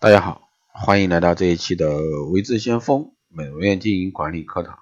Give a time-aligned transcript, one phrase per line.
[0.00, 1.88] 大家好，欢迎来到这一期的
[2.30, 4.78] 微智先锋美容院经营管理课堂。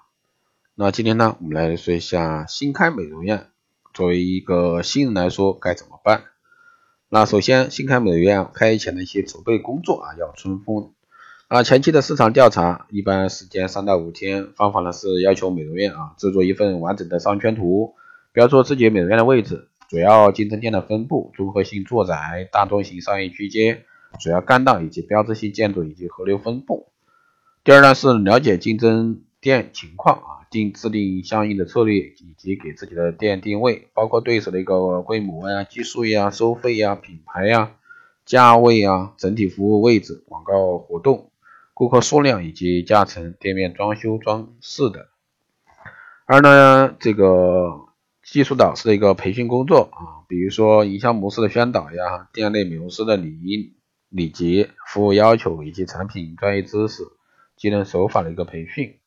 [0.75, 3.47] 那今天呢，我们来说一下新开美容院，
[3.95, 6.25] 作为一个新人来说该怎么办？
[7.09, 10.91] 那首先，新开美容院开业前的一些筹备工作啊，要充分。
[11.47, 17.95] 啊，前期的市场调查一般时间三到五天，方法呢是要求美容院啊制作一份完整的商圈图，
[18.33, 23.83] 标注自己美容院的位置、主要竞争店的分布、综合性住宅、大中型商业区间。
[24.19, 26.87] 主要干道以及标志性建筑以及河流分布。
[27.63, 37.73] 第二呢是了解竞争店情况啊，定制定相应的策略以及给自己的店定位，包括对手的一个规模呀、技术呀、收费呀、品牌呀、
[38.25, 41.29] 价位啊、整体服务位置、广告活动、
[41.73, 45.03] 顾客数量以及加成、店面装修装饰等。
[46.25, 47.85] 二呢这个
[48.23, 53.73] 技术导师的一个培训工作啊，比如说营销模式的宣导呀，店内美容师的礼仪。
[54.09, 57.03] 礼节、服务要求以及产品专业知识、
[57.55, 58.97] 技能手法的一个培训。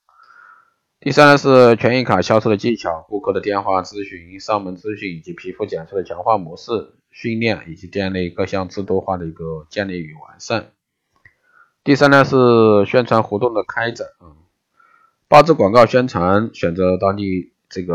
[1.00, 10.72] 第三呢是权益卡销售的技巧、顾客的电话咨询、上门咨询以及皮肤检测的强化模式训练，以及店内各项制度化的一个建立与完善。
[11.82, 14.36] 第三呢是宣传活动的开展，啊，
[15.26, 17.94] 报纸广告宣传，选择当地这个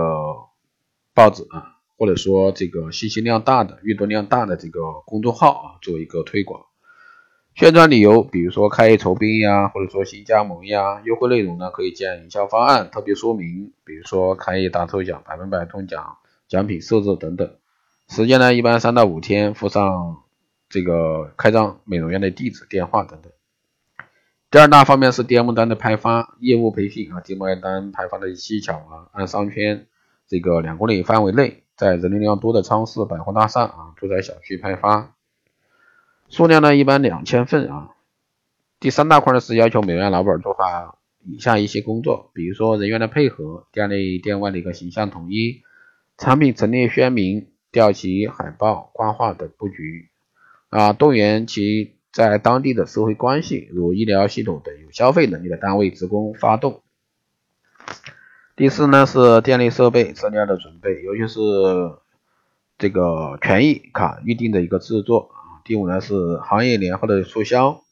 [1.13, 6.65] 报纸啊，或者说这个信息量大的、阅读量大的这个公众号啊，做一个推广。
[7.55, 16.17] 宣传理由，比如说开业酬宾呀，或者说新加盟呀，优惠内容呢可以建营销方案、特别说明，比如说开业大抽奖、百分百中奖、
[16.49, 17.49] 奖品设置等等。
[18.09, 20.23] 时间呢一般三到五天，附上
[20.67, 23.31] 这个开张美容院的地址、电话等等。
[24.51, 29.87] 第二大方面是 DM 单的派发、业务培训啊，DM 单派发的技巧啊，按商圈
[30.27, 35.13] 这个两公里范围内，在人流量多的超市、百货大厦啊、住宅小区派发。
[36.29, 37.91] 数量呢，一般两千份啊。
[38.79, 45.61] 第三大块呢是要求美容院老板做好以下一些工作，比如说人员的配合、店内店外的一个形象统一、
[46.17, 50.09] 产品陈列鲜明、吊旗、海报、挂画等布局
[50.69, 56.81] 啊，动员其在当地的社会关系，如医疗系统等有消费能力的单位职工发动。
[58.55, 61.39] 第四呢是店内设备资料的准备，尤其是
[62.77, 65.31] 这个权益卡预定的一个制作。
[65.65, 67.83] 第五呢是行业年后的促销，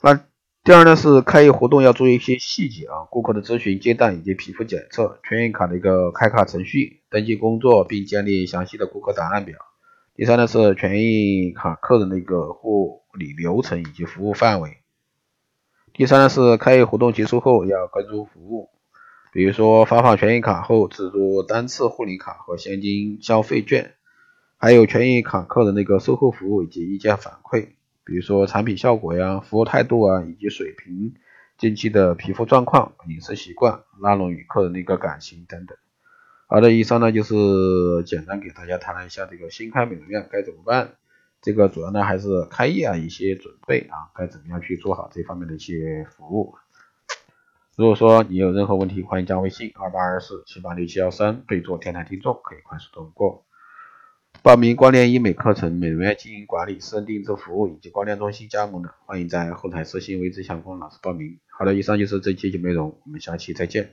[0.00, 0.24] 那
[0.64, 9.58] 第二呢是开业活动要注意一些细节啊，顾客的咨询接待以及皮肤检测，权益卡的一个开卡程序、登记工作，并建立详细的顾客档案表。
[10.14, 14.78] 第三呢是权益卡客人的一个护理流程以及服务范围。
[15.92, 18.70] 第三呢是开业活动结束后要关注服务，
[19.30, 23.94] 比如说发放权益卡后制作单次护理卡和现金消费券。
[24.62, 27.70] 还有权益卡客的那个售后服务以及意见反馈，
[28.04, 31.14] 比如说产品效果呀、服务态度啊，以及水平、
[31.58, 35.76] 近期的皮肤状况、饮食习惯、拉拢与客人的一个感情等等。
[36.46, 37.34] 好的，以上呢就是
[38.06, 40.92] 简单给大家谈了一下这个新开美容院该怎么办，
[41.40, 46.54] 这个主要呢还是开业啊一些准备啊，该怎么样去做好这方面的一些服务。
[47.74, 53.44] 如果说你有任何问题，欢迎加微信二八二四七八六七幺三，备注天台听众，可以快速通过。
[54.42, 61.38] 报名光电医美课程、美容院经营管理、私人定制服务以及光电中心加盟的，欢迎在后台私信为之相锋老师报名。
[61.56, 63.92] 好了，以上就是这期节目内容，我们下期再见。